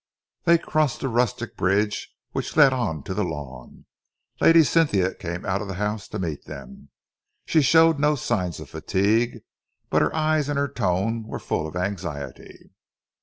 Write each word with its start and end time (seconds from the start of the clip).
They 0.45 0.57
crossed 0.57 1.01
the 1.01 1.07
rustic 1.09 1.55
bridge 1.55 2.09
which 2.31 2.57
led 2.57 2.73
on 2.73 3.03
to 3.03 3.13
the 3.13 3.23
lawn. 3.23 3.85
Lady 4.39 4.63
Cynthia 4.63 5.13
came 5.13 5.45
out 5.45 5.61
of 5.61 5.67
the 5.67 5.75
house 5.75 6.07
to 6.07 6.17
meet 6.17 6.45
them. 6.45 6.89
She 7.45 7.61
showed 7.61 7.99
no 7.99 8.15
signs 8.15 8.59
of 8.59 8.67
fatigue, 8.71 9.43
but 9.91 10.01
her 10.01 10.15
eyes 10.15 10.49
and 10.49 10.57
her 10.57 10.67
tone 10.69 11.27
were 11.27 11.37
full 11.37 11.67
of 11.67 11.75
anxiety. 11.75 12.71